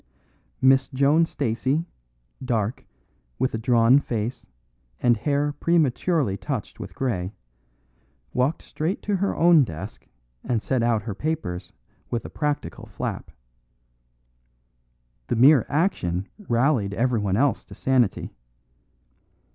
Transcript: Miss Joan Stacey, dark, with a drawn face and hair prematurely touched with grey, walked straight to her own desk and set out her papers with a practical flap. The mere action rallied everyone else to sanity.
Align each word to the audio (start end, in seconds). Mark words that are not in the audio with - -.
Miss 0.63 0.87
Joan 0.89 1.27
Stacey, 1.27 1.85
dark, 2.43 2.85
with 3.37 3.53
a 3.53 3.59
drawn 3.59 3.99
face 3.99 4.47
and 4.99 5.15
hair 5.15 5.51
prematurely 5.53 6.37
touched 6.37 6.79
with 6.79 6.95
grey, 6.95 7.33
walked 8.33 8.63
straight 8.63 9.03
to 9.03 9.17
her 9.17 9.35
own 9.35 9.63
desk 9.63 10.07
and 10.43 10.59
set 10.59 10.81
out 10.81 11.03
her 11.03 11.13
papers 11.13 11.71
with 12.09 12.25
a 12.25 12.31
practical 12.31 12.87
flap. 12.87 13.29
The 15.27 15.35
mere 15.35 15.67
action 15.69 16.27
rallied 16.49 16.95
everyone 16.95 17.37
else 17.37 17.63
to 17.65 17.75
sanity. 17.75 18.33